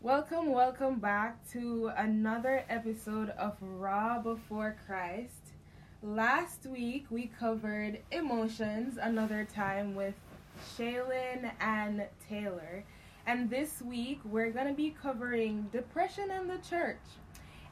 [0.00, 5.54] Welcome, welcome back to another episode of Raw Before Christ.
[6.04, 10.14] Last week we covered emotions another time with
[10.76, 12.84] Shalyn and Taylor.
[13.26, 17.02] And this week we're going to be covering depression in the church.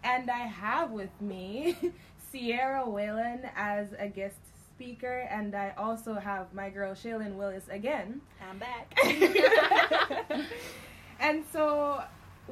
[0.02, 1.76] And I have with me
[2.32, 4.40] Sierra Whelan as a guest
[4.74, 8.20] speaker, and I also have my girl Shalyn Willis again.
[8.50, 8.98] I'm back.
[11.20, 12.02] and so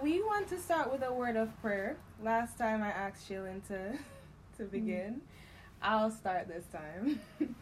[0.00, 1.96] we want to start with a word of prayer.
[2.22, 3.98] Last time I asked Shalyn to
[4.56, 4.70] to mm.
[4.70, 5.20] begin.
[5.82, 7.20] I'll start this time.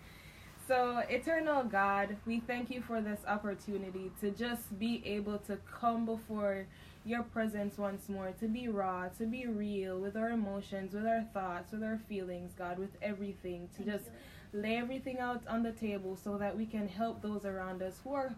[0.69, 6.07] so, eternal God, we thank you for this opportunity to just be able to come
[6.07, 6.66] before
[7.05, 11.24] your presence once more, to be raw, to be real with our emotions, with our
[11.34, 14.10] thoughts, with our feelings, God, with everything, to Thank just
[14.52, 14.62] you.
[14.62, 18.15] lay everything out on the table so that we can help those around us who
[18.15, 18.32] are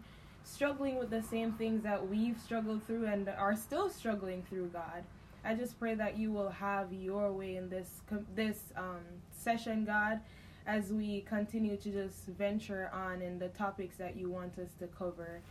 [0.45, 5.03] struggling with the same things that we've struggled through and are still struggling through, God.
[5.43, 7.89] I just pray that you will have your way in this
[8.33, 10.19] this um, session, God,
[10.65, 14.87] as we continue to just venture on in the topics that you want us to
[14.87, 15.41] cover.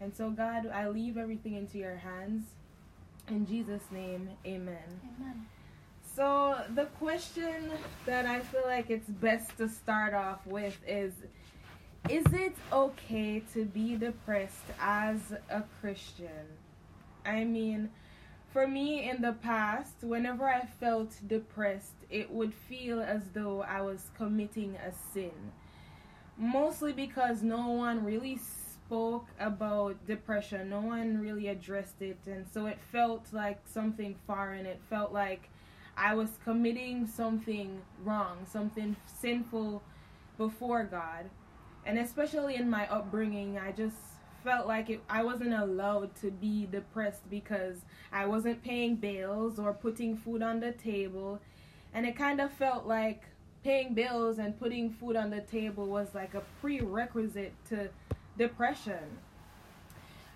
[0.00, 2.46] And so, God, I leave everything into your hands.
[3.28, 5.00] In Jesus' name, amen.
[5.20, 5.46] Amen.
[6.16, 7.70] So, the question
[8.06, 11.12] that I feel like it's best to start off with is
[12.10, 16.46] Is it okay to be depressed as a Christian?
[17.24, 17.88] I mean,
[18.52, 23.80] for me in the past, whenever I felt depressed, it would feel as though I
[23.80, 25.52] was committing a sin.
[26.36, 32.66] Mostly because no one really spoke about depression, no one really addressed it, and so
[32.66, 34.66] it felt like something foreign.
[34.66, 35.48] It felt like
[35.96, 39.82] I was committing something wrong, something sinful
[40.36, 41.30] before God.
[41.86, 43.96] And especially in my upbringing, I just
[44.42, 47.78] felt like it, I wasn't allowed to be depressed because
[48.12, 51.40] I wasn't paying bills or putting food on the table.
[51.92, 53.22] And it kind of felt like
[53.62, 57.88] paying bills and putting food on the table was like a prerequisite to
[58.36, 59.18] depression.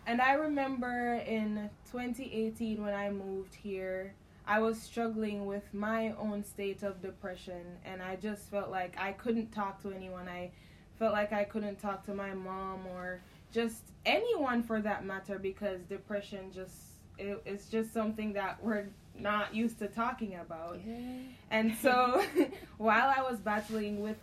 [0.07, 4.15] And I remember in 2018 when I moved here,
[4.47, 9.13] I was struggling with my own state of depression and I just felt like I
[9.13, 10.27] couldn't talk to anyone.
[10.27, 10.51] I
[10.99, 13.21] felt like I couldn't talk to my mom or
[13.53, 16.75] just anyone for that matter because depression just
[17.19, 18.87] it, it's just something that we're
[19.19, 20.79] not used to talking about.
[21.51, 22.23] And so
[22.79, 24.17] while I was battling with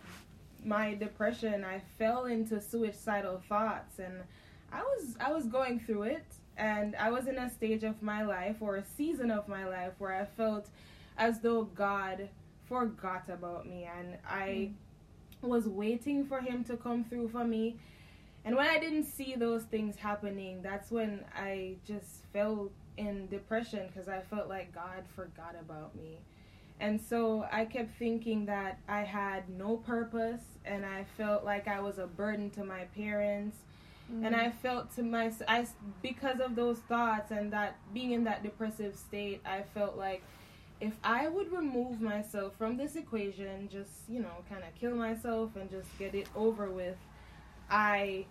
[0.64, 4.22] my depression, I fell into suicidal thoughts and
[4.72, 6.24] I was I was going through it.
[6.58, 9.92] And I was in a stage of my life or a season of my life
[9.98, 10.68] where I felt
[11.18, 12.30] as though God
[12.66, 14.85] forgot about me and I hmm.
[15.46, 17.76] Was waiting for him to come through for me.
[18.44, 23.88] And when I didn't see those things happening, that's when I just fell in depression
[23.92, 26.18] because I felt like God forgot about me.
[26.78, 31.80] And so I kept thinking that I had no purpose and I felt like I
[31.80, 33.56] was a burden to my parents.
[34.08, 34.34] And mm-hmm.
[34.36, 35.66] I felt to my I
[36.00, 40.22] because of those thoughts and that being in that depressive state, I felt like
[40.80, 45.56] if I would remove myself from this equation, just, you know, kind of kill myself
[45.56, 46.96] and just get it over with,
[47.70, 48.26] I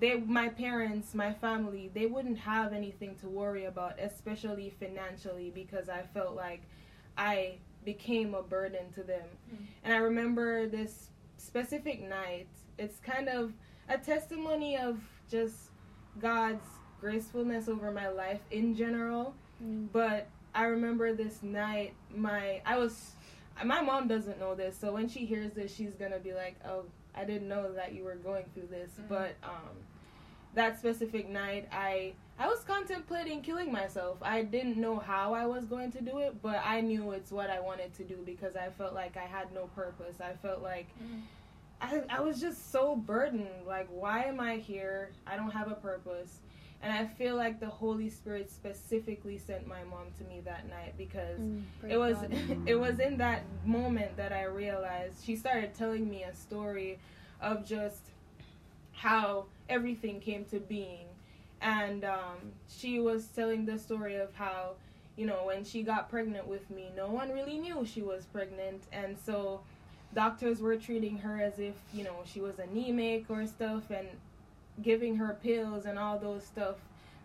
[0.00, 5.88] they my parents, my family, they wouldn't have anything to worry about, especially financially because
[5.88, 6.62] I felt like
[7.18, 9.26] I became a burden to them.
[9.52, 9.66] Mm.
[9.84, 12.48] And I remember this specific night.
[12.78, 13.52] It's kind of
[13.88, 14.98] a testimony of
[15.30, 15.70] just
[16.18, 16.66] God's
[17.00, 19.34] gracefulness over my life in general.
[19.62, 19.88] Mm.
[19.92, 23.12] But I remember this night, my I was,
[23.64, 26.84] my mom doesn't know this, so when she hears this, she's gonna be like, "Oh,
[27.14, 29.08] I didn't know that you were going through this." Mhm.
[29.08, 29.76] But um,
[30.54, 34.18] that specific night, I I was contemplating killing myself.
[34.22, 37.50] I didn't know how I was going to do it, but I knew it's what
[37.50, 40.20] I wanted to do because I felt like I had no purpose.
[40.20, 41.20] I felt like Mm.
[41.82, 43.48] I, I was just so burdened.
[43.66, 45.12] Like, why am I here?
[45.26, 46.40] I don't have a purpose.
[46.82, 50.94] And I feel like the Holy Spirit specifically sent my mom to me that night
[50.96, 51.62] because Mm.
[51.88, 52.16] It was
[52.66, 56.98] it was in that moment that I realized she started telling me a story
[57.40, 58.00] of just
[58.92, 61.06] how everything came to being.
[61.62, 62.36] And um,
[62.68, 64.72] she was telling the story of how,
[65.16, 68.82] you know, when she got pregnant with me, no one really knew she was pregnant.
[68.92, 69.60] And so
[70.14, 74.08] doctors were treating her as if, you know, she was anemic or stuff and
[74.82, 76.76] giving her pills and all those stuff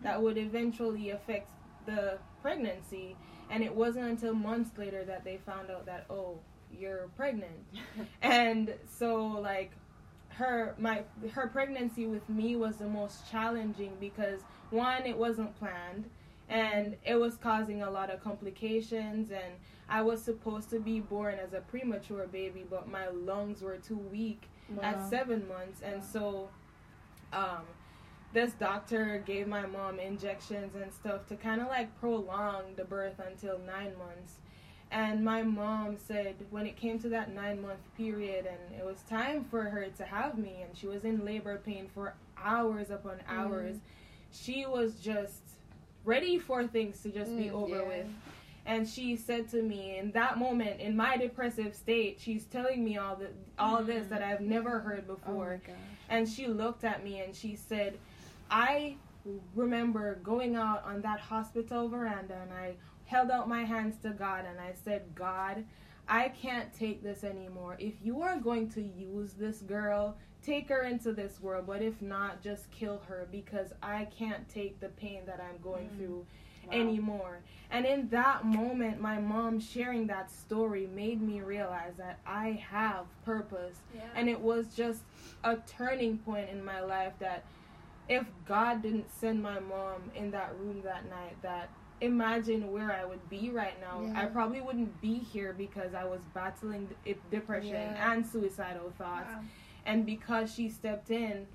[0.02, 1.48] that would eventually affect
[1.86, 3.16] the pregnancy.
[3.50, 6.38] And it wasn't until months later that they found out that, oh,
[6.76, 7.64] you're pregnant.
[8.22, 9.72] and so, like,
[10.30, 16.04] her my her pregnancy with me was the most challenging because one it wasn't planned
[16.50, 19.54] and it was causing a lot of complications and
[19.88, 23.96] I was supposed to be born as a premature baby, but my lungs were too
[23.96, 24.82] weak wow.
[24.82, 26.08] at seven months, and wow.
[26.12, 26.48] so
[27.36, 27.62] um,
[28.32, 33.20] this doctor gave my mom injections and stuff to kind of like prolong the birth
[33.26, 34.36] until nine months.
[34.90, 39.02] And my mom said when it came to that nine month period and it was
[39.08, 43.16] time for her to have me, and she was in labor pain for hours upon
[43.16, 43.38] mm-hmm.
[43.38, 43.80] hours, mm.
[44.30, 45.42] she was just
[46.04, 47.88] ready for things to just mm, be over yeah.
[47.88, 48.06] with.
[48.64, 52.96] And she said to me in that moment, in my depressive state, she's telling me
[52.96, 53.28] all the
[53.58, 53.86] all mm.
[53.86, 55.60] this that I've never heard before.
[55.66, 55.72] Oh
[56.08, 57.98] and she looked at me and she said,
[58.50, 58.96] I
[59.54, 62.74] remember going out on that hospital veranda and I
[63.06, 65.64] held out my hands to God and I said, God,
[66.08, 67.76] I can't take this anymore.
[67.78, 72.00] If you are going to use this girl, take her into this world, but if
[72.00, 75.96] not, just kill her because I can't take the pain that I'm going mm.
[75.96, 76.26] through
[76.66, 76.72] wow.
[76.72, 77.40] anymore.
[77.70, 83.06] And in that moment, my mom sharing that story made me realize that I have
[83.24, 83.76] purpose.
[83.92, 84.02] Yeah.
[84.14, 85.00] And it was just
[85.46, 87.44] a turning point in my life that
[88.08, 91.70] if God didn't send my mom in that room that night, that
[92.00, 94.02] imagine where I would be right now.
[94.02, 94.22] Yeah.
[94.22, 96.88] I probably wouldn't be here because I was battling
[97.30, 98.12] depression yeah.
[98.12, 99.32] and suicidal thoughts.
[99.32, 99.40] Wow.
[99.86, 101.46] And because she stepped in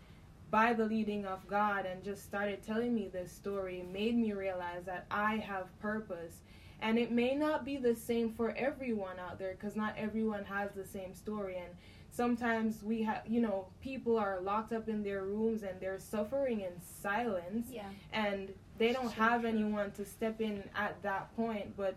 [0.49, 4.83] by the leading of God and just started telling me this story, made me realize
[4.85, 6.35] that I have purpose.
[6.81, 10.71] And it may not be the same for everyone out there because not everyone has
[10.71, 11.57] the same story.
[11.57, 11.75] And
[12.11, 16.61] sometimes we have you know people are locked up in their rooms and they're suffering
[16.61, 16.71] in
[17.01, 17.83] silence yeah.
[18.11, 21.95] and they don't have anyone to step in at that point but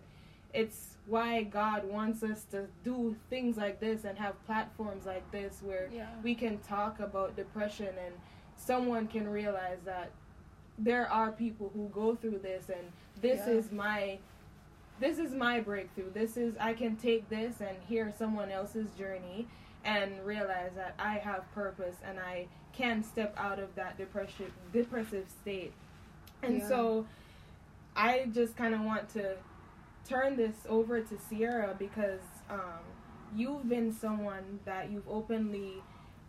[0.52, 5.60] it's why God wants us to do things like this and have platforms like this
[5.62, 6.06] where yeah.
[6.22, 8.14] we can talk about depression and
[8.56, 10.12] someone can realize that
[10.78, 12.86] there are people who go through this and
[13.20, 13.54] this yeah.
[13.54, 14.18] is my
[15.00, 19.48] this is my breakthrough this is I can take this and hear someone else's journey
[19.84, 25.26] and realize that I have purpose and I can step out of that depression depressive
[25.42, 25.72] state.
[26.42, 26.68] And yeah.
[26.68, 27.06] so
[27.94, 29.36] I just kind of want to
[30.08, 32.20] turn this over to Sierra because
[32.50, 32.82] um,
[33.34, 35.82] you've been someone that you've openly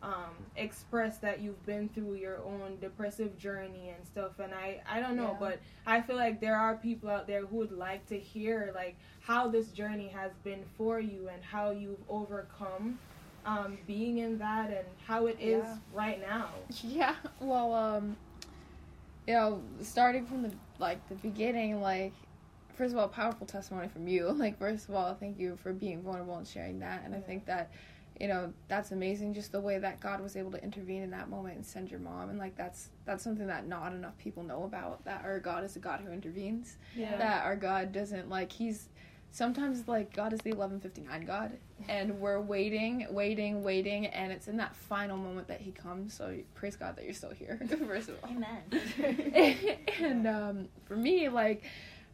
[0.03, 4.39] um, expressed that you've been through your own depressive journey and stuff.
[4.39, 5.37] And I, I don't know, yeah.
[5.39, 8.97] but I feel like there are people out there who would like to hear like
[9.21, 12.99] how this journey has been for you and how you've overcome
[13.45, 15.77] um, being in that and how it is yeah.
[15.93, 16.49] right now.
[16.83, 17.15] Yeah.
[17.39, 18.17] Well, um,
[19.27, 22.13] you know, starting from the like the beginning, like
[22.75, 24.29] first of all, powerful testimony from you.
[24.37, 27.03] Like first of all, thank you for being vulnerable and sharing that.
[27.03, 27.19] And yeah.
[27.19, 27.71] I think that
[28.19, 31.29] you know that's amazing just the way that god was able to intervene in that
[31.29, 34.63] moment and send your mom and like that's that's something that not enough people know
[34.63, 37.17] about that our god is a god who intervenes yeah.
[37.17, 38.87] that our god doesn't like he's
[39.35, 41.51] sometimes like God is the 1159 God
[41.89, 46.13] and we're waiting, waiting, waiting and it's in that final moment that he comes.
[46.13, 47.59] So praise God that you're still here.
[47.87, 48.29] First of all.
[48.31, 49.77] Amen.
[49.99, 51.63] and um, for me like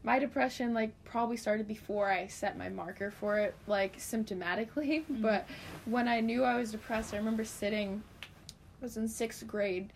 [0.04, 4.66] my depression like probably started before I set my marker for it like symptomatically,
[5.06, 5.22] mm-hmm.
[5.22, 5.46] but
[5.86, 9.94] when I knew I was depressed, I remember sitting I was in 6th grade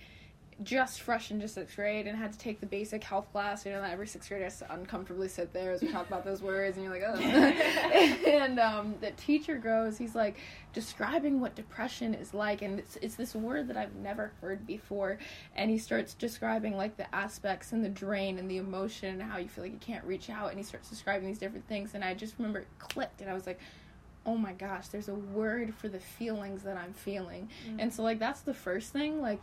[0.64, 3.66] just fresh into sixth grade and had to take the basic health class.
[3.66, 6.24] You know, that every sixth grader has to uncomfortably sit there as we talk about
[6.24, 7.20] those words, and you're like, oh.
[7.20, 10.38] and um, the teacher goes, he's like
[10.72, 15.18] describing what depression is like, and it's it's this word that I've never heard before,
[15.56, 19.38] and he starts describing like the aspects and the drain and the emotion and how
[19.38, 22.04] you feel like you can't reach out, and he starts describing these different things, and
[22.04, 23.60] I just remember it clicked, and I was like
[24.26, 27.50] oh my gosh, there's a word for the feelings that I'm feeling.
[27.68, 27.80] Mm-hmm.
[27.80, 29.22] And so like that's the first thing.
[29.22, 29.42] Like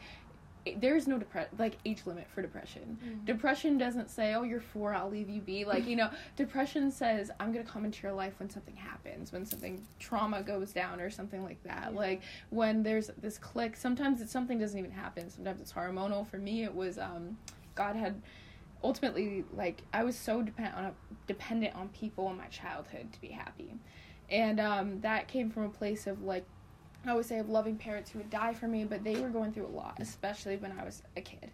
[0.76, 2.98] there is no depre- like age limit for depression.
[3.04, 3.24] Mm-hmm.
[3.24, 7.30] Depression doesn't say, "Oh, you're four, I'll leave you be." Like you know, depression says,
[7.40, 11.10] "I'm gonna come into your life when something happens, when something trauma goes down, or
[11.10, 11.98] something like that." Yeah.
[11.98, 13.76] Like when there's this click.
[13.76, 15.30] Sometimes it's something doesn't even happen.
[15.30, 16.26] Sometimes it's hormonal.
[16.28, 17.36] For me, it was um,
[17.74, 18.20] God had
[18.84, 20.92] ultimately like I was so dependent on a,
[21.26, 23.74] dependent on people in my childhood to be happy,
[24.30, 26.44] and um, that came from a place of like
[27.06, 29.28] I always say I have loving parents who would die for me, but they were
[29.28, 31.50] going through a lot, especially when I was a kid.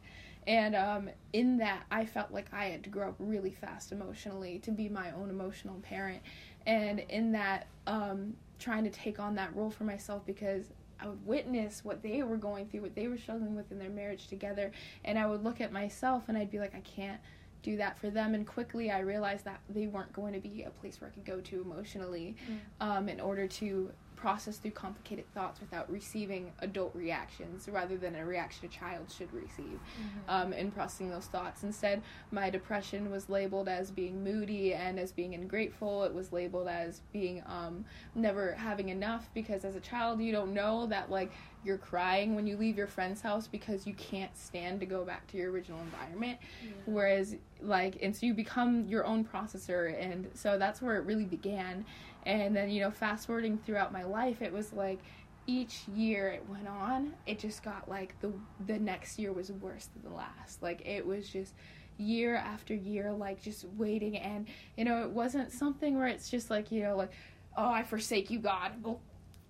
[0.46, 4.58] And um, in that, I felt like I had to grow up really fast emotionally
[4.60, 6.22] to be my own emotional parent.
[6.66, 10.66] And in that, um, trying to take on that role for myself because
[11.00, 13.90] I would witness what they were going through, what they were struggling with in their
[13.90, 14.72] marriage together.
[15.04, 17.20] And I would look at myself and I'd be like, I can't
[17.62, 18.34] do that for them.
[18.34, 21.24] And quickly I realized that they weren't going to be a place where I could
[21.24, 22.58] go to emotionally mm.
[22.84, 28.25] um, in order to process through complicated thoughts without receiving adult reactions rather than a
[28.25, 30.30] reaction a child should receive Mm-hmm.
[30.30, 31.62] um, in processing those thoughts.
[31.62, 36.04] Instead, my depression was labeled as being moody and as being ungrateful.
[36.04, 37.84] It was labeled as being um,
[38.14, 41.32] never having enough because as a child, you don't know that like
[41.64, 45.26] you're crying when you leave your friend's house because you can't stand to go back
[45.28, 46.38] to your original environment.
[46.87, 51.25] Whereas, like, and so you become your own processor, and so that's where it really
[51.25, 51.84] began.
[52.28, 54.99] And then, you know, fast forwarding throughout my life, it was like
[55.47, 58.30] each year it went on, it just got like the
[58.66, 60.62] the next year was worse than the last.
[60.62, 61.54] Like it was just
[61.97, 66.50] year after year, like just waiting, and you know, it wasn't something where it's just
[66.50, 67.12] like you know, like
[67.56, 68.82] oh, I forsake you, God.
[68.82, 68.97] Blah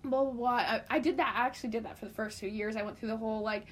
[0.03, 0.49] blah blah.
[0.49, 1.35] I, I did that.
[1.37, 2.77] I actually did that for the first two years.
[2.77, 3.65] I went through the whole like.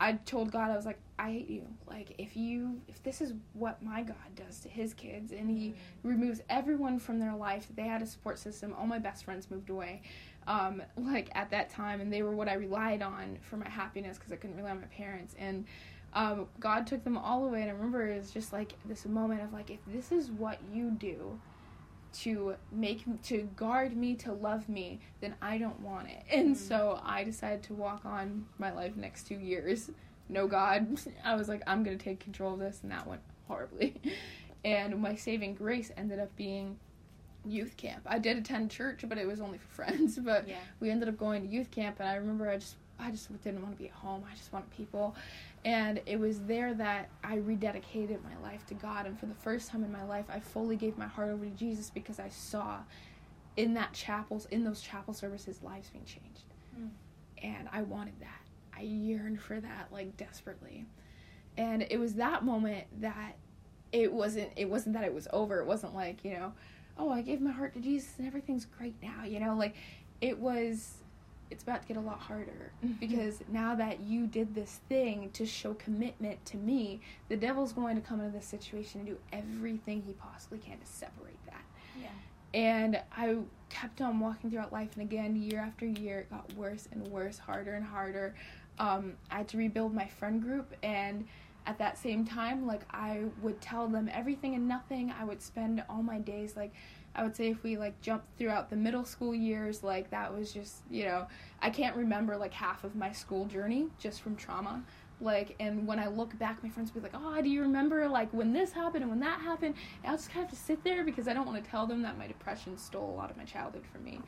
[0.00, 1.66] I told God I was like I hate you.
[1.86, 5.74] Like if you if this is what my God does to his kids and he
[6.02, 8.74] removes everyone from their life, they had a support system.
[8.78, 10.02] All my best friends moved away.
[10.46, 14.18] Um, like at that time and they were what I relied on for my happiness
[14.18, 15.64] because I couldn't rely on my parents and
[16.12, 19.42] um, God took them all away and I remember it was just like this moment
[19.42, 21.38] of like if this is what you do
[22.20, 26.56] to make to guard me to love me then I don't want it and Mhm.
[26.56, 29.90] so I decided to walk on my life next two years
[30.28, 34.00] no God I was like I'm gonna take control of this and that went horribly
[34.64, 36.78] and my saving grace ended up being
[37.44, 40.56] youth camp I did attend church but it was only for friends but Yeah.
[40.80, 43.60] we ended up going to youth camp and I remember I just I just didn't
[43.62, 44.24] want to be at home.
[44.26, 45.14] I just wanted people.
[45.66, 49.68] And it was there that I rededicated my life to God and for the first
[49.68, 52.78] time in my life I fully gave my heart over to Jesus because I saw
[53.58, 56.44] in that chapels in those chapel services lives being changed.
[56.80, 56.88] Mm.
[57.42, 58.40] And I wanted that.
[58.76, 60.86] I yearned for that like desperately.
[61.56, 63.36] And it was that moment that
[63.92, 65.60] it wasn't it wasn't that it was over.
[65.60, 66.52] It wasn't like, you know,
[66.98, 69.74] oh, I gave my heart to Jesus and everything's great now, you know, like
[70.20, 70.98] it was
[71.50, 72.94] it's about to get a lot harder mm-hmm.
[72.98, 77.94] because now that you did this thing to show commitment to me, the devil's going
[77.94, 81.64] to come into this situation and do everything he possibly can to separate that.
[82.00, 82.08] Yeah.
[82.52, 83.36] And I
[83.68, 87.38] kept on walking throughout life, and again, year after year, it got worse and worse,
[87.38, 88.34] harder and harder.
[88.78, 91.26] Um, I had to rebuild my friend group, and
[91.66, 95.12] at that same time, like I would tell them everything and nothing.
[95.18, 96.72] I would spend all my days like
[97.14, 100.52] I would say if we like jumped throughout the middle school years, like that was
[100.52, 101.26] just you know
[101.60, 104.82] I can't remember like half of my school journey just from trauma.
[105.18, 108.06] Like and when I look back, my friends would be like, "Oh, do you remember
[108.06, 110.64] like when this happened and when that happened?" And I'll just kind of have to
[110.64, 113.30] sit there because I don't want to tell them that my depression stole a lot
[113.30, 114.20] of my childhood from me.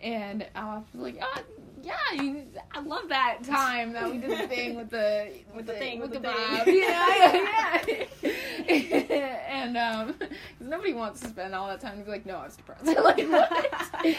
[0.00, 1.42] And I'll be like, "Ah,
[1.84, 5.74] yeah, you, I love that time that we did the thing with the With the
[5.74, 7.84] thing, with, with the, the vibe." yeah,
[8.68, 9.64] yeah, yeah.
[9.64, 10.28] and um, 'cause
[10.60, 13.28] nobody wants to spend all that time to be like, "No, I was depressed." like
[13.28, 14.16] what?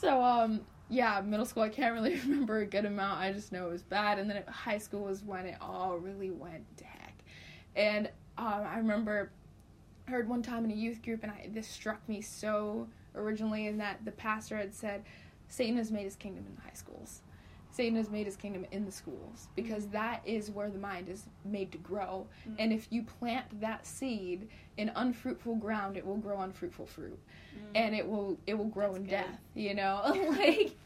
[0.00, 3.20] so um, yeah, middle school I can't really remember a good amount.
[3.20, 5.96] I just know it was bad, and then at high school was when it all
[5.98, 7.14] really went to heck.
[7.76, 8.06] And
[8.36, 9.30] um, I remember
[10.06, 13.66] I heard one time in a youth group, and I, this struck me so originally
[13.66, 15.02] in that the pastor had said,
[15.48, 17.22] Satan has made his kingdom in the high schools.
[17.70, 21.24] Satan has made his kingdom in the schools because that is where the mind is
[21.44, 22.26] made to grow.
[22.48, 22.54] Mm.
[22.58, 27.18] And if you plant that seed in unfruitful ground, it will grow unfruitful fruit
[27.74, 29.10] and it will it will grow That's in good.
[29.10, 30.02] death you know
[30.38, 30.76] like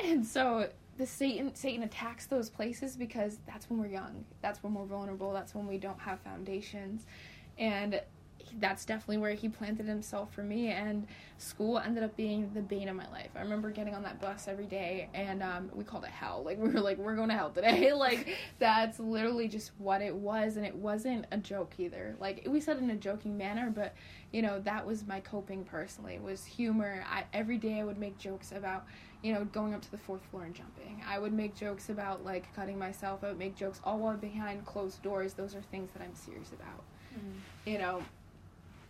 [0.00, 0.68] and so
[0.98, 5.32] the satan satan attacks those places because that's when we're young that's when we're vulnerable
[5.32, 7.06] that's when we don't have foundations
[7.58, 8.00] and
[8.60, 11.06] that's definitely where he planted himself for me and
[11.38, 13.30] school ended up being the bane of my life.
[13.34, 16.42] I remember getting on that bus every day and um, we called it hell.
[16.44, 17.92] Like we were like we're going to hell today.
[18.02, 22.16] Like that's literally just what it was and it wasn't a joke either.
[22.18, 23.94] Like we said in a joking manner but
[24.32, 26.14] you know that was my coping personally.
[26.14, 27.04] It was humor.
[27.08, 28.86] I, every day i would make jokes about
[29.22, 31.02] you know going up to the fourth floor and jumping.
[31.06, 33.22] I would make jokes about like cutting myself.
[33.22, 35.34] I would make jokes all while behind closed doors.
[35.34, 36.82] Those are things that i'm serious about.
[37.66, 38.02] You know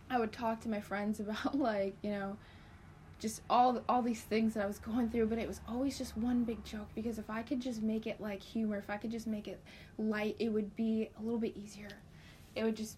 [0.09, 2.37] i would talk to my friends about like you know
[3.19, 6.17] just all all these things that i was going through but it was always just
[6.17, 9.11] one big joke because if i could just make it like humor if i could
[9.11, 9.61] just make it
[9.97, 11.89] light it would be a little bit easier.
[12.55, 12.97] It would just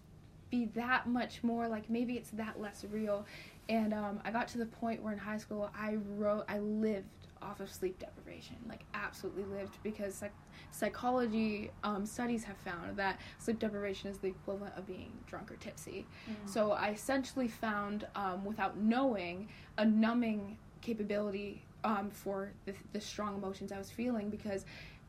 [0.50, 3.26] be that much more like maybe it's that less real.
[3.68, 7.25] And um, i got to the point where in high school i wrote i lived
[7.46, 10.32] off of sleep deprivation like absolutely lived because psych-
[10.70, 15.56] psychology um, studies have found that sleep deprivation is the equivalent of being drunk or
[15.56, 16.06] tipsy.
[16.44, 19.48] So i essentially found um, without knowing
[19.78, 24.64] a numbing capability um, for the, the strong emotions i was feeling because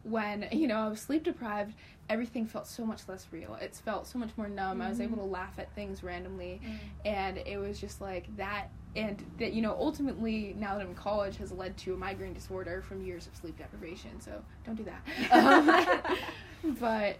[0.10, 1.74] when you know I was sleep deprived,
[2.10, 3.56] everything felt so much less real.
[3.62, 4.74] It felt so much more numb.
[4.78, 4.82] Mm-hmm.
[4.82, 6.76] I was able to laugh at things randomly, mm-hmm.
[7.06, 8.68] and it was just like that.
[8.96, 12.34] And that you know, ultimately, now that I'm in college, has led to a migraine
[12.34, 14.20] disorder from years of sleep deprivation.
[14.22, 15.32] So don't do that.
[15.32, 16.18] Um,
[16.80, 17.18] but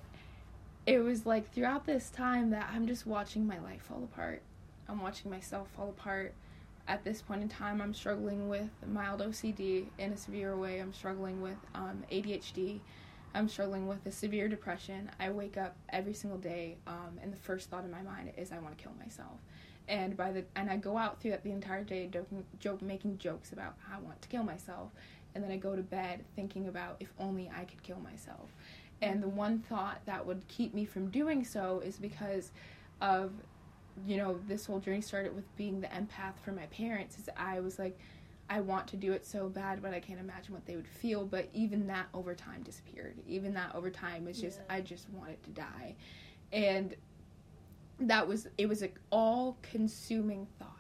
[0.86, 4.42] it was like throughout this time that I'm just watching my life fall apart.
[4.90, 6.34] I'm watching myself fall apart.
[6.88, 10.80] At this point in time, I'm struggling with mild OCD in a severe way.
[10.80, 12.80] I'm struggling with um, ADHD.
[13.36, 15.12] I'm struggling with a severe depression.
[15.20, 18.52] I wake up every single day, um, and the first thought in my mind is
[18.52, 19.38] I want to kill myself.
[19.90, 23.52] And by the and I go out through the entire day joking, joke, making jokes
[23.52, 24.92] about I want to kill myself,
[25.36, 28.50] and then I go to bed thinking about if only I could kill myself.
[29.02, 32.52] And the one thought that would keep me from doing so is because
[33.02, 33.32] of,
[34.06, 37.18] you know, this whole journey started with being the empath for my parents.
[37.18, 37.98] Is I was like,
[38.50, 41.26] I want to do it so bad, but I can't imagine what they would feel.
[41.26, 43.16] But even that over time disappeared.
[43.28, 44.76] Even that over time was just, yeah.
[44.76, 45.96] I just wanted to die.
[46.52, 46.96] And
[48.00, 50.78] that was, it was an all consuming thought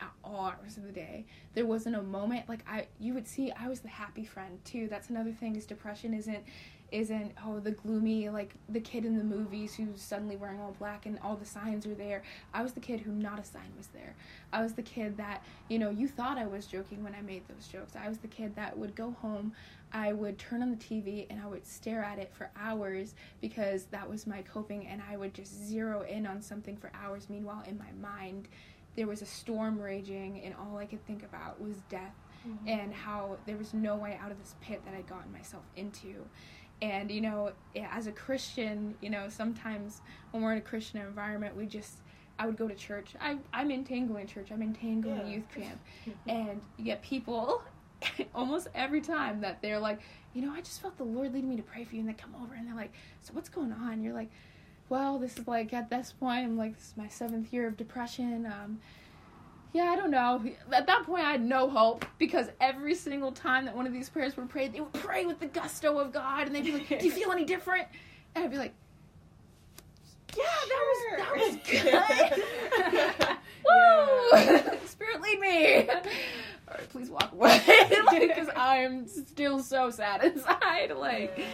[0.00, 1.26] at all hours of the day.
[1.54, 4.88] There wasn't a moment like I you would see I was the happy friend too.
[4.88, 6.44] That's another thing is depression isn't
[6.90, 11.06] isn't oh the gloomy like the kid in the movies who's suddenly wearing all black
[11.06, 12.22] and all the signs are there.
[12.54, 14.14] I was the kid who not a sign was there.
[14.52, 17.42] I was the kid that you know you thought i was joking when i made
[17.48, 17.94] those jokes.
[17.96, 19.52] I was the kid that would go home
[19.92, 23.84] i would turn on the tv and i would stare at it for hours because
[23.84, 27.28] that was my coping and i would just zero in on something for hours.
[27.30, 28.48] Meanwhile in my mind
[28.96, 32.16] there was a storm raging and all i could think about was death
[32.46, 32.68] mm-hmm.
[32.68, 36.24] and how there was no way out of this pit that i'd gotten myself into
[36.82, 37.52] and you know
[37.90, 41.98] as a christian you know sometimes when we're in a christian environment we just
[42.38, 43.14] i would go to church.
[43.20, 44.48] I, i'm in Tango church.
[44.52, 45.26] I'm in Tango yeah.
[45.26, 45.80] youth camp.
[46.28, 47.62] And you get people
[48.34, 50.00] almost every time that they're like
[50.34, 52.12] you know i just felt the lord leading me to pray for you and they
[52.14, 52.92] come over and they're like
[53.22, 53.94] so what's going on?
[53.94, 54.30] And you're like
[54.88, 57.76] well this is like at this point i'm like this is my seventh year of
[57.76, 58.46] depression.
[58.46, 58.78] Um,
[59.72, 60.42] yeah, I don't know.
[60.72, 64.08] At that point, I had no hope because every single time that one of these
[64.08, 66.88] prayers were prayed, they would pray with the gusto of God, and they'd be like,
[66.88, 67.86] "Do you feel any different?"
[68.34, 68.72] And I'd be like,
[70.36, 71.56] "Yeah, that was that was
[74.40, 74.70] good.
[74.70, 74.86] Woo!
[74.86, 77.62] Spirit lead me." All right, please walk away
[78.10, 80.92] because I'm still so sad inside.
[80.96, 81.44] Like, yeah.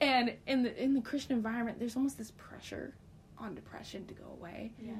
[0.00, 2.94] and in the in the Christian environment, there's almost this pressure
[3.36, 4.72] on depression to go away.
[4.80, 4.92] Yeah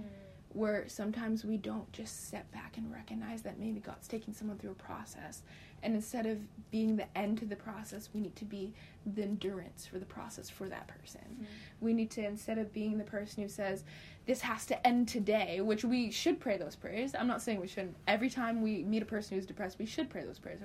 [0.54, 4.70] where sometimes we don't just step back and recognize that maybe God's taking someone through
[4.70, 5.42] a process.
[5.82, 6.38] And instead of
[6.70, 8.72] being the end to the process, we need to be
[9.04, 11.20] the endurance for the process for that person.
[11.20, 11.44] Mm-hmm.
[11.80, 13.84] We need to, instead of being the person who says,
[14.26, 17.14] this has to end today, which we should pray those prayers.
[17.18, 17.96] I'm not saying we shouldn't.
[18.06, 20.60] Every time we meet a person who's depressed, we should pray those prayers.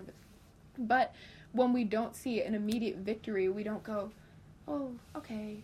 [0.78, 1.13] But
[1.52, 4.12] when we don't see an immediate victory, we don't go,
[4.67, 5.63] oh, okay,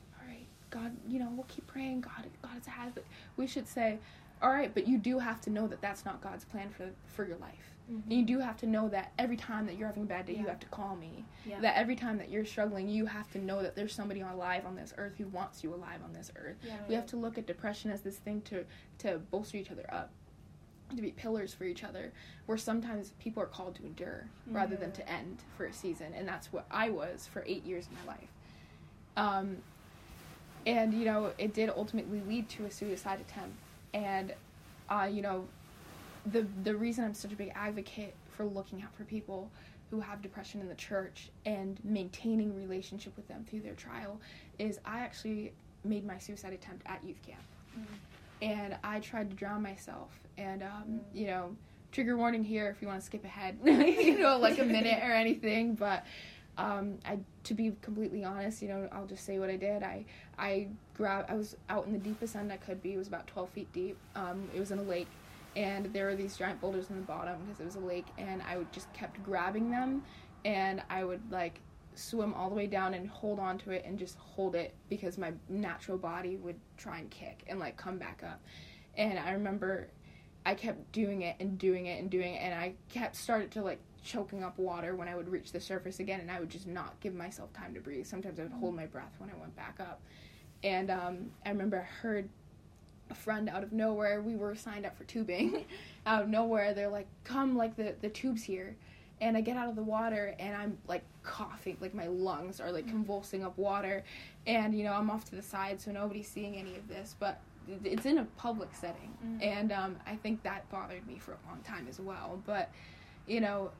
[0.75, 2.01] God, you know, we'll keep praying.
[2.01, 3.05] God, God has it.
[3.37, 3.99] We should say,
[4.41, 7.25] all right, but you do have to know that that's not God's plan for for
[7.25, 7.73] your life.
[7.89, 8.09] Mm-hmm.
[8.09, 10.33] And you do have to know that every time that you're having a bad day,
[10.33, 10.41] yeah.
[10.41, 11.23] you have to call me.
[11.45, 11.61] Yeah.
[11.61, 14.75] That every time that you're struggling, you have to know that there's somebody alive on
[14.75, 16.57] this earth who wants you alive on this earth.
[16.65, 18.65] Yeah, we have to look at depression as this thing to
[18.99, 20.11] to bolster each other up,
[20.93, 22.11] to be pillars for each other.
[22.47, 24.57] Where sometimes people are called to endure mm-hmm.
[24.57, 27.87] rather than to end for a season, and that's what I was for eight years
[27.87, 28.29] of my life.
[29.15, 29.57] Um,
[30.65, 33.55] and you know it did ultimately lead to a suicide attempt
[33.93, 34.33] and
[34.89, 35.45] uh, you know
[36.31, 39.49] the the reason i'm such a big advocate for looking out for people
[39.91, 44.19] who have depression in the church and maintaining relationship with them through their trial
[44.59, 45.51] is i actually
[45.83, 47.41] made my suicide attempt at youth camp
[47.77, 47.85] mm.
[48.41, 50.99] and i tried to drown myself and um, mm.
[51.13, 51.55] you know
[51.91, 55.11] trigger warning here if you want to skip ahead you know like a minute or
[55.11, 56.03] anything but
[56.57, 59.83] um, I to be completely honest, you know, I'll just say what I did.
[59.83, 60.05] I
[60.37, 61.29] I grabbed.
[61.29, 62.93] I was out in the deepest end I could be.
[62.93, 63.97] It was about 12 feet deep.
[64.15, 65.07] Um, it was in a lake,
[65.55, 68.05] and there were these giant boulders in the bottom because it was a lake.
[68.17, 70.03] And I would just kept grabbing them,
[70.43, 71.59] and I would like
[71.95, 75.17] swim all the way down and hold on to it and just hold it because
[75.17, 78.41] my natural body would try and kick and like come back up.
[78.97, 79.89] And I remember
[80.45, 83.61] I kept doing it and doing it and doing it, and I kept started to
[83.61, 86.67] like choking up water when I would reach the surface again, and I would just
[86.67, 88.05] not give myself time to breathe.
[88.05, 90.01] Sometimes I would hold my breath when I went back up.
[90.63, 92.29] And um, I remember I heard
[93.09, 94.21] a friend out of nowhere.
[94.21, 95.65] We were signed up for tubing.
[96.05, 98.75] out of nowhere, they're like, "Come, like the the tube's here."
[99.21, 102.69] And I get out of the water and I'm like coughing, like my lungs are
[102.69, 104.03] like convulsing up water.
[104.45, 107.39] And you know, I'm off to the side so nobody's seeing any of this, but
[107.85, 109.13] it's in a public setting.
[109.25, 109.41] Mm-hmm.
[109.41, 112.41] And um, I think that bothered me for a long time as well.
[112.45, 112.71] But
[113.25, 113.71] you know,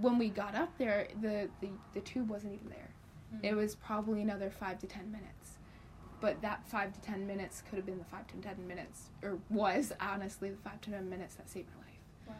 [0.00, 2.90] when we got up there, the, the, the tube wasn't even there.
[3.34, 3.44] Mm-hmm.
[3.44, 5.58] It was probably another five to ten minutes.
[6.20, 9.38] But that five to ten minutes could have been the five to ten minutes, or
[9.50, 12.00] was honestly the five to ten minutes that saved my life.
[12.28, 12.34] Wow.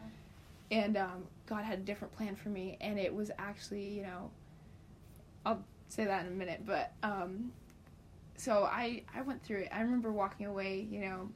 [0.71, 4.31] And um, God had a different plan for me, and it was actually, you know,
[5.45, 7.51] I'll say that in a minute, but um,
[8.37, 9.69] so I I went through it.
[9.71, 11.29] I remember walking away, you know,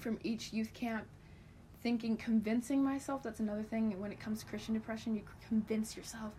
[0.00, 1.06] from each youth camp
[1.84, 6.32] thinking convincing myself that's another thing when it comes to christian depression you convince yourself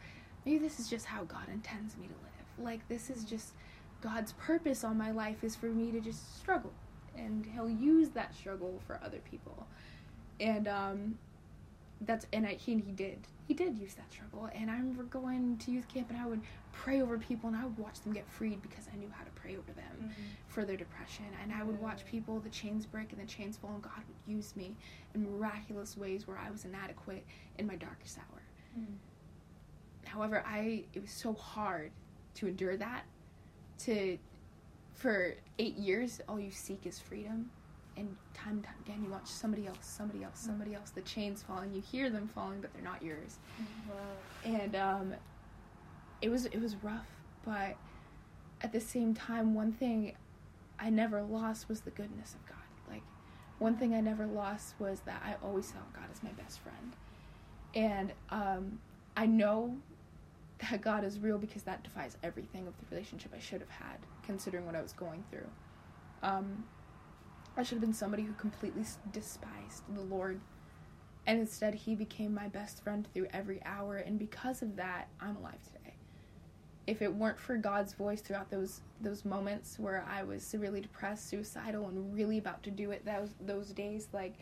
[0.46, 2.66] maybe this is just how god intends me to live.
[2.66, 3.54] Like this is just
[4.02, 6.74] god's purpose on my life is for me to just struggle
[7.18, 9.68] and he'll use that struggle for other people.
[10.40, 11.18] And um
[12.02, 15.58] that's and I, he, he did he did use that struggle and i remember going
[15.60, 18.28] to youth camp and i would pray over people and i would watch them get
[18.28, 20.12] freed because i knew how to pray over them mm-hmm.
[20.48, 21.26] for their depression.
[21.42, 24.36] And i would watch people the chains break and the chains fall and god would
[24.36, 24.76] use me
[25.14, 27.26] in miraculous ways where i was inadequate
[27.58, 28.42] in my darkest hour.
[28.78, 28.94] Mm-hmm.
[30.06, 31.92] however i it was so hard
[32.36, 33.06] to endure that
[33.80, 34.18] to
[34.94, 37.50] for eight years all you seek is freedom
[37.98, 40.46] and time and time again you watch somebody else somebody else mm.
[40.46, 40.90] somebody else.
[40.92, 41.74] The chains falling.
[41.74, 43.38] You hear them falling but they're not yours.
[43.88, 43.96] Wow.
[44.44, 45.14] and um,
[46.22, 47.08] it was it was rough
[47.46, 47.76] but
[48.62, 50.14] at the same time one thing
[50.80, 52.58] i never lost was the goodness of god.
[52.90, 53.04] Like
[53.60, 56.94] one thing i never lost was that i always saw god as my best friend.
[57.74, 58.80] And um,
[59.16, 59.76] i know
[60.72, 63.98] that god is real because that defies everything of the relationship i should have had
[64.24, 65.48] considering what i was going through.
[66.24, 66.64] Um,
[67.58, 70.42] I should have been somebody who completely despised the Lord.
[71.26, 73.98] And instead, He became my best friend through every hour.
[73.98, 75.96] And because of that, I'm alive today.
[76.86, 81.28] If it weren't for God's voice throughout those those moments where I was severely depressed,
[81.28, 84.36] suicidal, and really about to do it, those those days, like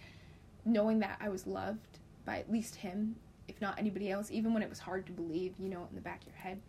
[0.66, 3.16] knowing that I was loved by at least Him,
[3.48, 6.02] if not anybody else, even when it was hard to believe, you know, in the
[6.02, 6.60] back of your head,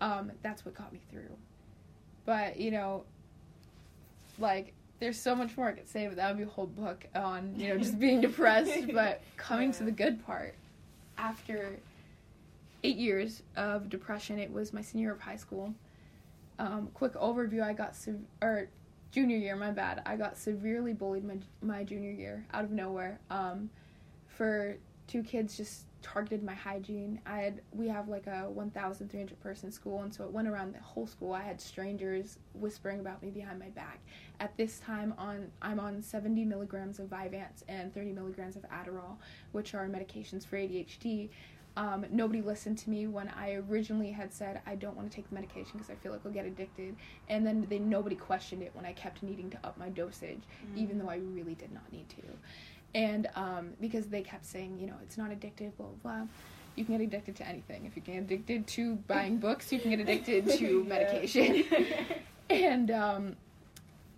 [0.00, 1.36] um, that's what got me through.
[2.24, 3.04] But you know,
[4.38, 7.06] like there's so much more I could say, but that would be a whole book
[7.14, 8.92] on, you know, just being depressed.
[8.92, 9.78] but coming yeah.
[9.78, 10.54] to the good part,
[11.18, 11.78] after
[12.82, 15.74] eight years of depression, it was my senior year of high school.
[16.58, 18.68] Um, quick overview: I got sev- or
[19.10, 20.02] junior year, my bad.
[20.06, 23.18] I got severely bullied my my junior year out of nowhere.
[23.30, 23.70] Um,
[24.28, 27.20] for two kids just targeted my hygiene.
[27.26, 30.80] I had we have like a 1,300 person school, and so it went around the
[30.80, 31.32] whole school.
[31.32, 33.98] I had strangers whispering about me behind my back.
[34.40, 39.16] At this time, on I'm on 70 milligrams of Vyvanse and 30 milligrams of Adderall,
[39.52, 41.28] which are medications for ADHD.
[41.78, 45.28] Um, nobody listened to me when I originally had said I don't want to take
[45.28, 46.96] the medication because I feel like I'll get addicted,
[47.28, 50.76] and then they nobody questioned it when I kept needing to up my dosage, mm.
[50.76, 52.22] even though I really did not need to
[52.96, 56.26] and um, because they kept saying, you know, it's not addictive, blah blah blah.
[56.76, 57.84] You can get addicted to anything.
[57.84, 61.64] If you get addicted to buying books, you can get addicted to medication.
[62.50, 63.36] and um,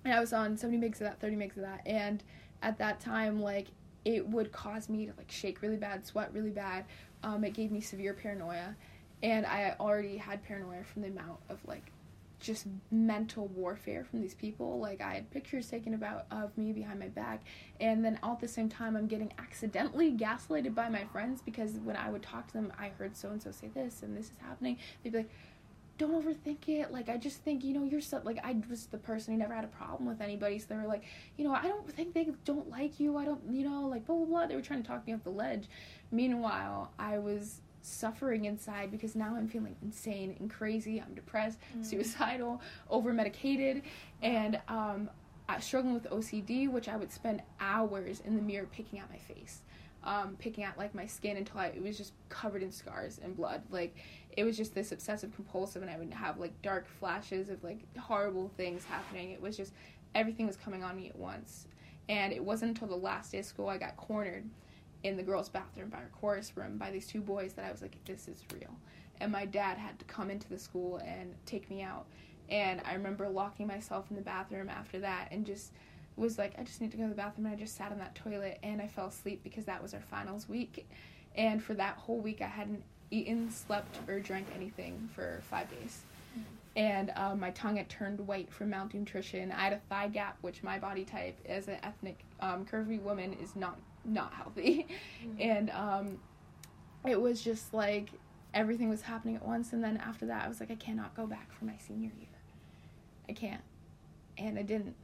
[0.05, 2.23] and I was on 70 megs of that, 30 megs of that, and
[2.63, 3.67] at that time, like
[4.05, 6.85] it would cause me to like shake really bad, sweat really bad.
[7.25, 8.77] Um, it gave me severe paranoia,
[9.25, 11.91] and I already had paranoia from the amount of like
[12.41, 14.79] just mental warfare from these people.
[14.79, 17.43] Like I had pictures taken about of me behind my back,
[17.81, 21.73] and then all at the same time I'm getting accidentally gaslighted by my friends because
[21.85, 24.27] when I would talk to them, I heard so and so say this and this
[24.27, 24.79] is happening.
[25.03, 25.31] They'd be like,
[25.99, 28.99] "Don't overthink it." Like I just think you know you're so like I was the
[28.99, 31.05] person who never had a problem with anybody, so they were like,
[31.37, 33.17] you know, I don't think they don't like you.
[33.17, 34.47] I don't, you know, like blah blah blah.
[34.47, 35.69] They were trying to talk me off the ledge.
[36.11, 41.01] Meanwhile, I was suffering inside because now I'm feeling insane and crazy.
[41.01, 41.85] I'm depressed, mm.
[41.85, 43.83] suicidal, over medicated,
[44.23, 45.09] and um,
[45.61, 49.63] struggling with OCD, which I would spend hours in the mirror picking at my face.
[50.05, 53.37] Um, picking at like my skin until I it was just covered in scars and
[53.37, 53.63] blood.
[53.69, 53.97] Like
[54.37, 57.81] it was just this obsessive compulsive, and I would have like dark flashes of like
[57.99, 59.33] horrible things happening.
[59.33, 59.73] It was just
[60.15, 61.67] everything was coming on me at once,
[62.09, 64.49] and it wasn't until the last day of school I got cornered
[65.05, 67.83] in the girls' bathroom by our chorus room by these two boys that I was
[67.83, 68.75] like, this is real.
[69.21, 72.07] And my dad had to come into the school and take me out.
[72.49, 75.73] And I remember locking myself in the bathroom after that and just
[76.17, 77.47] was like, I just need to go to the bathroom.
[77.47, 80.01] And I just sat on that toilet and I fell asleep because that was our
[80.01, 80.89] finals week.
[81.37, 86.03] And for that whole week, I hadn't eaten, slept, or drank anything for five days.
[86.33, 86.43] Mm-hmm.
[86.77, 89.53] And um, my tongue had turned white from malnutrition.
[89.53, 93.37] I had a thigh gap, which my body type as an ethnic um, curvy woman
[93.43, 93.79] is not
[94.09, 94.87] not healthy.
[95.23, 95.41] Mm-hmm.
[95.41, 96.19] And um,
[97.07, 98.11] it was just like
[98.55, 99.73] everything was happening at once.
[99.73, 102.29] And then after that, I was like, I cannot go back for my senior year.
[103.29, 103.63] I can't.
[104.37, 104.95] And I didn't.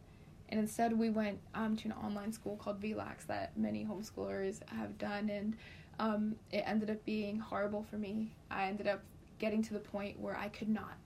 [0.49, 4.97] And instead, we went um, to an online school called VLAX that many homeschoolers have
[4.99, 5.29] done.
[5.31, 5.57] And
[5.99, 8.31] um, it ended up being horrible for me.
[8.51, 9.01] I ended up
[9.39, 10.97] getting to the point where I could not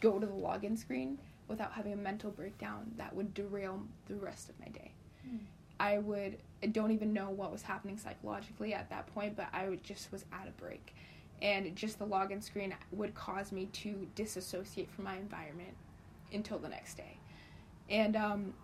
[0.00, 4.48] go to the login screen without having a mental breakdown that would derail the rest
[4.48, 4.90] of my day.
[5.28, 5.40] Mm.
[5.84, 9.68] I would I don't even know what was happening psychologically at that point, but I
[9.68, 10.94] would just was at a break.
[11.42, 15.76] And just the login screen would cause me to disassociate from my environment
[16.32, 17.18] until the next day.
[17.90, 18.54] And um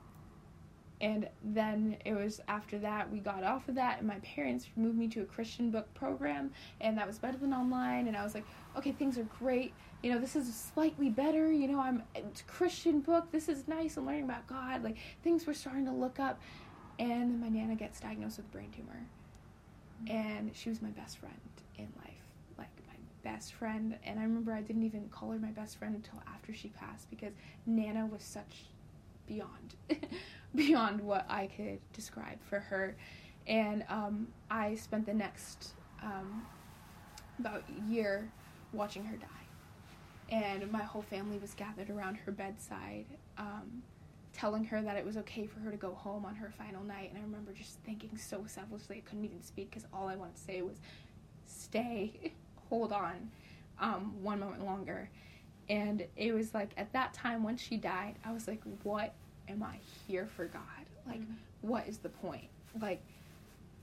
[1.02, 4.98] and then it was after that we got off of that and my parents moved
[4.98, 6.50] me to a christian book program
[6.82, 8.44] and that was better than online and i was like
[8.76, 9.74] okay things are great.
[10.02, 11.52] You know this is slightly better.
[11.52, 12.02] You know i'm
[12.46, 13.30] christian book.
[13.30, 13.98] This is nice.
[13.98, 14.82] I'm learning about god.
[14.82, 16.40] Like things were starting to look up
[16.98, 19.06] and then my nana gets diagnosed with a brain tumor
[20.08, 21.34] and she was my best friend
[21.78, 22.14] in life
[22.58, 25.94] like my best friend and i remember i didn't even call her my best friend
[25.94, 27.32] until after she passed because
[27.66, 28.64] nana was such
[29.26, 29.74] beyond
[30.54, 32.96] beyond what I could describe for her.
[33.46, 35.72] And um, I spent the next
[36.02, 36.42] um,
[37.38, 38.30] about year
[38.72, 39.26] watching her die.
[40.30, 43.82] And my whole family was gathered around her bedside, um,
[44.32, 47.10] telling her that it was okay for her to go home on her final night.
[47.10, 50.36] And I remember just thinking so selfishly, I couldn't even speak because all I wanted
[50.36, 50.76] to say was,
[51.46, 52.32] stay,
[52.68, 53.30] hold on
[53.80, 55.10] um, one moment longer.
[55.68, 59.14] And it was like at that time when she died, I was like, what
[59.48, 60.62] am I here for God?
[61.06, 61.36] Like, Mhm.
[61.62, 62.48] what is the point?
[62.80, 63.02] Like,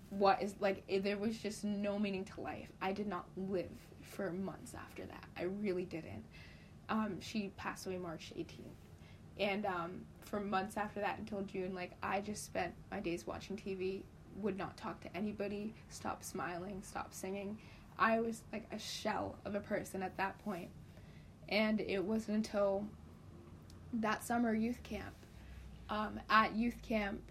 [0.10, 0.84] what is like?
[0.88, 2.70] It, there was just no meaning to life.
[2.82, 3.70] I did not live
[4.02, 5.26] for months after that.
[5.38, 6.24] I really didn't.
[6.90, 8.78] Um, she passed away March 18th,
[9.40, 13.58] and um, for months after that until June, like I just spent my days watching
[13.58, 14.02] TV.
[14.42, 15.74] Would not talk to anybody.
[15.90, 16.84] Stop smiling.
[16.84, 17.58] Stop singing.
[17.98, 20.70] I was like a shell of a person at that point.
[21.50, 22.86] And it wasn't until
[23.94, 25.16] that summer youth camp
[25.90, 27.22] um, at youth camp,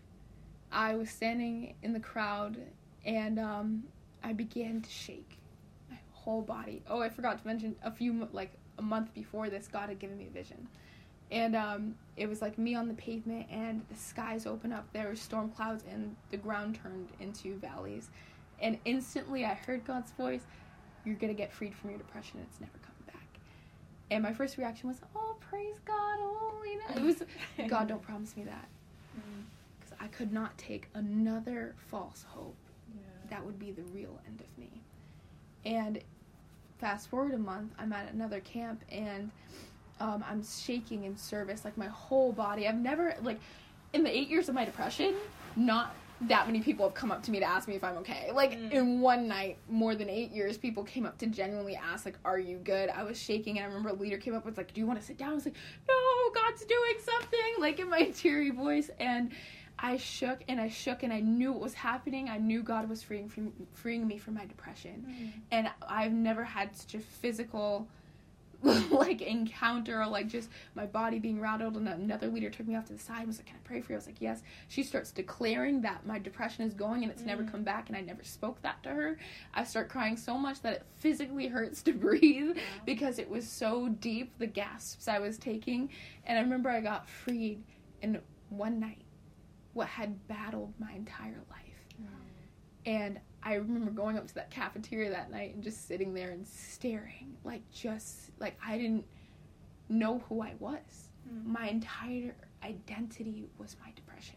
[0.73, 2.59] I was standing in the crowd
[3.05, 3.85] and um,
[4.23, 5.39] I began to shake
[5.91, 6.83] my whole body.
[6.89, 10.19] Oh, I forgot to mention a few like a month before this, God had given
[10.19, 10.69] me a vision,
[11.31, 14.87] and um, it was like me on the pavement and the skies open up.
[14.93, 18.09] There were storm clouds and the ground turned into valleys,
[18.61, 20.43] and instantly I heard God's voice.
[21.05, 22.41] You're gonna get freed from your depression.
[22.43, 23.41] It's never coming back.
[24.11, 26.19] And my first reaction was, "Oh, praise God!
[26.21, 27.23] Oh, you know, it was
[27.69, 28.69] God, don't promise me that.
[29.17, 29.45] Mm.
[29.79, 32.57] Because I could not take another false hope.
[32.95, 33.03] Yeah.
[33.31, 34.71] That would be the real end of me.
[35.65, 36.01] And
[36.79, 39.31] fast forward a month, I'm at another camp and
[40.01, 42.67] um, I'm shaking in service, like my whole body.
[42.69, 43.41] I've never, like,
[43.93, 45.15] in the eight years of my depression,
[45.57, 48.31] not that many people have come up to me to ask me if I'm okay.
[48.33, 48.71] Like Mm.
[48.73, 52.39] in one night, more than eight years, people came up to genuinely ask, like, "Are
[52.39, 54.73] you good?" I was shaking, and I remember a leader came up and was like,
[54.73, 55.57] "Do you want to sit down?" I was like,
[55.87, 55.95] "No,
[56.35, 59.31] God's doing something!" Like in my teary voice, and
[59.79, 62.31] I shook and I shook, and I knew what was happening.
[62.31, 65.33] I knew God was freeing from, freeing me from my depression, Mm.
[65.51, 67.87] and I've never had such a physical
[68.91, 72.87] like encounter or like just my body being rattled and another leader took me off
[72.87, 73.97] to the side and was like can i pray for you?
[73.97, 74.43] I was like yes.
[74.69, 77.51] She starts declaring that my depression is going and it's never Mm.
[77.53, 79.19] come back and i never spoke that to her.
[79.55, 83.89] I start crying so much that it physically hurts to breathe because it was so
[83.89, 85.91] deep the gasps i was taking.
[86.27, 87.63] And i remember i got freed
[88.03, 89.03] in one night
[89.73, 91.63] what had battled my entire life.
[92.87, 96.47] And I remember going up to that cafeteria that night and just sitting there and
[96.47, 99.05] staring, like just like I didn't
[99.89, 101.09] know who I was.
[101.33, 101.47] Mm.
[101.47, 104.37] My entire identity was my depression.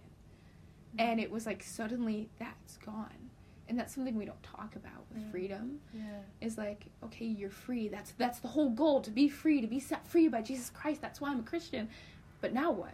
[1.00, 3.30] And it was like suddenly that's gone.
[3.67, 5.32] And that's something we don't talk about with Mm.
[5.32, 5.80] freedom.
[5.93, 6.22] Yeah.
[6.41, 7.88] Is like, okay, you're free.
[7.88, 11.02] That's that's the whole goal to be free, to be set free by Jesus Christ.
[11.02, 11.89] That's why I'm a Christian.
[12.41, 12.93] But now what?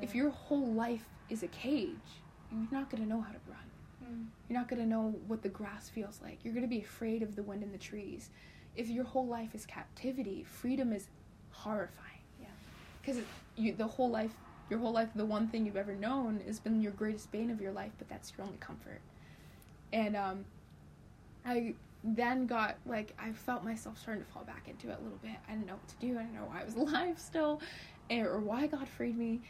[0.00, 2.08] If your whole life is a cage,
[2.50, 3.58] you're not going to know how to run.
[4.04, 4.26] Mm.
[4.48, 6.38] You're not going to know what the grass feels like.
[6.44, 8.30] You're going to be afraid of the wind in the trees.
[8.76, 11.06] If your whole life is captivity, freedom is
[11.50, 12.22] horrifying.
[12.40, 12.48] Yeah.
[13.00, 13.22] Because
[13.56, 14.32] you the whole life,
[14.68, 17.60] your whole life, the one thing you've ever known has been your greatest bane of
[17.60, 19.00] your life, but that's your only comfort.
[19.92, 20.44] And um,
[21.44, 25.18] I then got like I felt myself starting to fall back into it a little
[25.22, 25.36] bit.
[25.48, 26.18] I didn't know what to do.
[26.18, 27.60] I didn't know why I was alive still,
[28.10, 29.40] and, or why God freed me.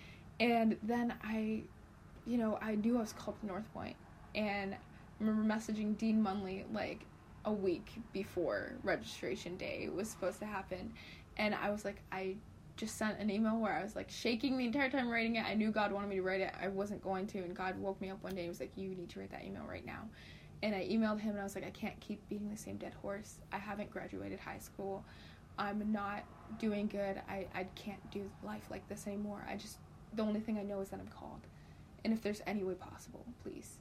[0.41, 1.63] And then I,
[2.27, 3.97] you know, I knew I was called to North Point,
[4.35, 4.77] and I
[5.21, 7.07] remember messaging Dean Munley like
[7.45, 10.93] a week before registration day was supposed to happen,
[11.37, 12.37] and I was like, I
[12.77, 15.45] just sent an email where I was like shaking the entire time writing it.
[15.45, 16.53] I knew God wanted me to write it.
[16.61, 18.89] I wasn't going to, and God woke me up one day and was like, "You
[18.91, 20.09] need to write that email right now."
[20.63, 22.95] And I emailed him and I was like, "I can't keep beating the same dead
[22.95, 23.39] horse.
[23.53, 25.05] I haven't graduated high school.
[25.59, 26.25] I'm not
[26.59, 27.21] doing good.
[27.29, 29.45] I I can't do life like this anymore.
[29.49, 29.79] I just
[30.15, 31.43] the only thing I know is that I'm called,
[32.05, 33.79] and if there's any way possible, please."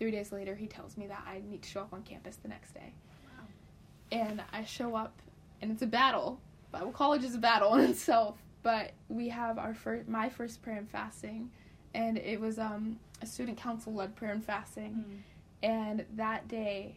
[0.00, 2.48] Three days later, he tells me that I need to show up on campus the
[2.48, 2.92] next day.
[3.24, 3.44] Wow.
[4.10, 5.12] And I show up,
[5.62, 8.36] and it's a battle Bible college is a battle in itself.
[8.62, 11.50] But we have our first, my first prayer and fasting,
[11.94, 14.92] and it was um, a student council led prayer and fasting.
[14.92, 15.18] Mm.
[15.62, 16.96] And that day,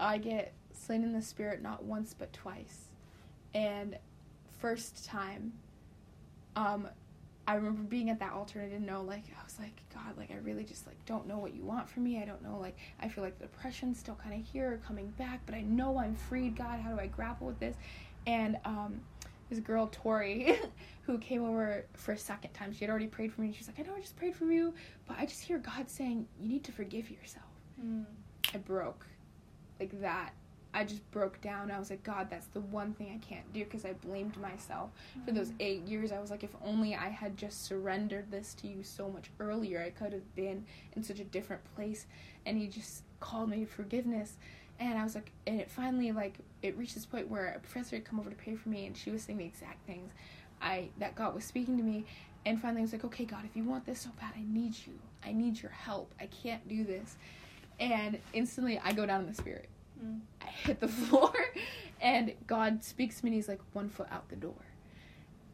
[0.00, 2.86] I get slain in the spirit not once but twice.
[3.54, 3.98] And
[4.58, 5.52] first time,
[6.56, 6.88] um,
[7.48, 10.18] I remember being at that altar and I didn't know, like, I was like, God,
[10.18, 12.20] like, I really just, like, don't know what you want from me.
[12.22, 15.40] I don't know, like, I feel like the depression's still kind of here, coming back,
[15.46, 16.78] but I know I'm freed, God.
[16.78, 17.74] How do I grapple with this?
[18.26, 19.00] And, um,
[19.48, 20.58] this girl, Tori,
[21.02, 23.46] who came over for a second time, she had already prayed for me.
[23.46, 24.74] And she's like, I know I just prayed for you,
[25.06, 27.46] but I just hear God saying, you need to forgive yourself.
[27.82, 28.04] Mm.
[28.52, 29.06] I broke
[29.80, 30.32] like that.
[30.74, 31.70] I just broke down.
[31.70, 34.90] I was like, God, that's the one thing I can't do because I blamed myself
[35.24, 35.56] for those mm-hmm.
[35.60, 36.12] eight years.
[36.12, 39.82] I was like, if only I had just surrendered this to you so much earlier,
[39.82, 42.06] I could have been in such a different place.
[42.44, 44.36] And He just called me forgiveness.
[44.78, 47.96] And I was like, and it finally like it reached this point where a professor
[47.96, 50.12] had come over to pray for me, and she was saying the exact things
[50.60, 52.04] I that God was speaking to me.
[52.46, 54.74] And finally, I was like, okay, God, if you want this so bad, I need
[54.86, 54.98] you.
[55.24, 56.14] I need your help.
[56.20, 57.16] I can't do this.
[57.80, 59.68] And instantly, I go down in the spirit.
[60.04, 60.20] Mm.
[60.42, 61.32] I hit the floor,
[62.00, 64.54] and God speaks to me, and He's like, one foot out the door.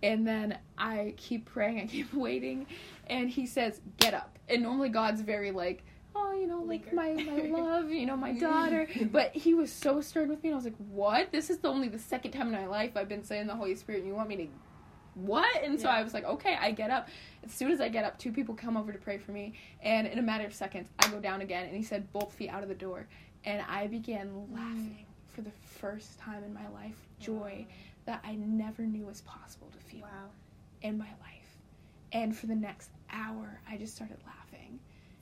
[0.02, 2.66] And then I keep praying, I keep waiting,
[3.08, 4.38] and He says, get up.
[4.48, 5.82] And normally, God's very like,
[6.14, 8.86] oh, you know, like my, my love, you know, my daughter.
[9.10, 11.32] But He was so stern with me, and I was like, what?
[11.32, 13.74] This is the only the second time in my life I've been saying the Holy
[13.74, 14.46] Spirit, and you want me to.
[15.14, 15.62] What?
[15.62, 15.94] And so Yeah.
[15.94, 17.08] I was like, okay, I get up.
[17.44, 20.06] As soon as I get up, two people come over to pray for me, and
[20.08, 22.62] in a matter of seconds, I go down again, and he said, both feet out
[22.64, 23.06] of the door.
[23.44, 27.66] And I began laughing for the first time in my life, joy
[28.06, 30.30] that I never knew was possible to feel Wow.
[30.82, 31.58] in my life.
[32.12, 34.78] And for the next hour, I just started laughing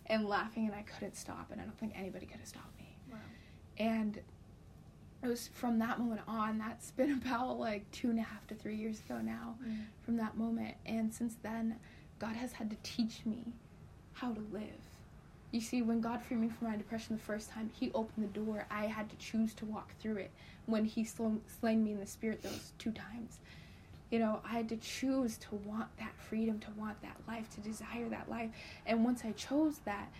[0.06, 2.96] and laughing, and I couldn't stop, and I don't think anybody could have stopped me.
[3.10, 3.18] Wow.
[3.78, 4.20] And
[5.22, 8.54] it was from that moment on, that's been about like two and a half to
[8.54, 9.84] three years ago now Mm.
[10.02, 10.74] from that moment.
[10.84, 11.76] And since then,
[12.18, 13.52] God has had to teach me
[14.12, 14.82] how to live.
[15.52, 18.38] You see, when God freed me from my depression the first time, He opened the
[18.40, 18.66] door.
[18.70, 20.30] I had to choose to walk through it.
[20.66, 23.38] When He sl- slain me in the spirit those two times,
[24.10, 27.60] you know, I had to choose to want that freedom, to want that life, to
[27.60, 28.50] desire that life.
[28.86, 30.10] And once I chose that,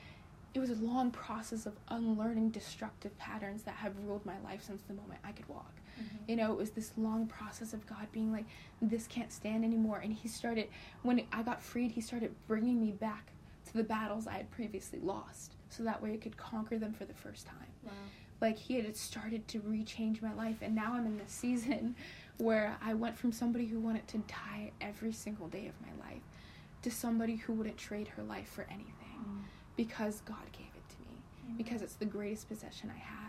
[0.54, 4.82] it was a long process of unlearning destructive patterns that have ruled my life since
[4.82, 5.72] the moment I could walk.
[5.98, 6.28] Mhm.
[6.28, 8.44] You know, it was this long process of God being like,
[8.82, 9.98] this can't stand anymore.
[9.98, 10.68] And He started,
[11.02, 13.32] when I got freed, He started bringing me back
[13.72, 15.54] to the battles I had previously lost.
[15.70, 17.56] So that way I could conquer them for the first time.
[17.82, 17.92] Wow.
[18.40, 20.56] Like, He had started to rechange my life.
[20.62, 21.96] And now I'm in this season
[22.38, 26.22] where I went from somebody who wanted to die every single day of my life
[26.82, 29.42] to somebody who wouldn't trade her life for anything Mm.
[29.76, 31.56] because God gave it to me Amen.
[31.56, 33.21] because it's the greatest possession I have.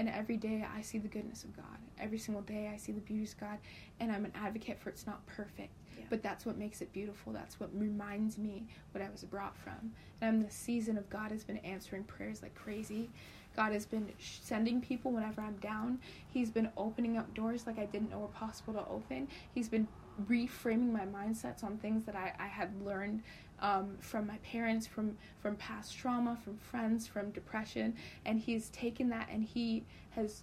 [0.00, 1.66] And every day I see the goodness of God.
[1.98, 3.58] Every single day I see the beauty of God.
[4.00, 6.06] And I'm an advocate for it's not perfect, Yeah.
[6.08, 7.34] but that's what makes it beautiful.
[7.34, 9.92] That's what reminds me what I was brought from.
[10.22, 13.10] And I'm the season of God has been answering prayers like crazy.
[13.54, 15.98] God has been sending people whenever I'm down.
[16.32, 19.28] He's been opening up doors like I didn't know were possible to open.
[19.54, 19.86] He's been
[20.28, 23.22] reframing my mindsets on things that I, I had learned
[23.60, 27.94] um, from my parents, from from past trauma, from friends, from depression,
[28.24, 30.42] and he's taken that and he has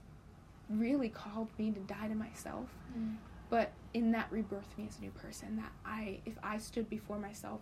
[0.70, 2.70] really called me to die to myself.
[2.98, 3.16] Mm.
[3.50, 5.56] But in that rebirthed me as a new person.
[5.58, 7.62] That I, if I stood before myself,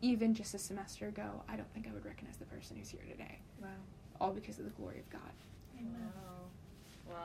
[0.00, 3.02] even just a semester ago, I don't think I would recognize the person who's here
[3.10, 3.38] today.
[3.60, 3.68] Wow.
[4.20, 5.20] All because of the glory of God.
[5.78, 6.37] Wow.